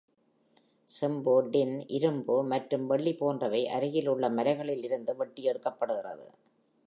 [0.87, 6.27] செம்பு, டின், இரும்பு மற்றும் வெள்ளி போன்றவை அருகில் உள்ள மலைகளில் இருந்து வெட்டியெடுக்கப்படுகிறது.